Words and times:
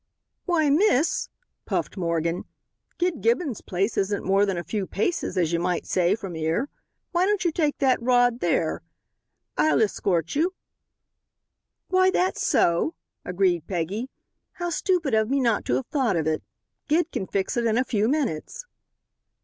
"Why, 0.45 0.71
miss," 0.71 1.29
puffed 1.65 1.95
Morgan, 1.95 2.45
"Gid 2.97 3.21
Gibbon's 3.21 3.61
place 3.61 3.97
isn't 3.97 4.25
more 4.25 4.47
than 4.47 4.57
a 4.57 4.63
few 4.63 4.87
paces, 4.87 5.37
as 5.37 5.53
you 5.53 5.59
might 5.59 5.85
say, 5.85 6.15
from 6.15 6.35
'ere. 6.35 6.69
Why 7.11 7.27
don't 7.27 7.45
you 7.45 7.51
take 7.51 7.77
that 7.77 8.01
rod 8.01 8.39
there? 8.39 8.81
Hi'll 9.59 9.77
h'escort 9.79 10.33
yer." 10.33 10.47
"Why, 11.89 12.09
that's 12.09 12.43
so," 12.43 12.95
agreed 13.23 13.67
Peggy, 13.67 14.09
"how 14.53 14.71
stupid 14.71 15.13
of 15.13 15.29
me 15.29 15.39
not 15.39 15.65
to 15.65 15.75
have 15.75 15.85
thought 15.85 16.15
of 16.15 16.25
it. 16.25 16.41
Gid 16.87 17.11
can 17.11 17.27
fix 17.27 17.55
it 17.55 17.67
in 17.67 17.77
a 17.77 17.83
few 17.83 18.07
minutes." 18.07 18.65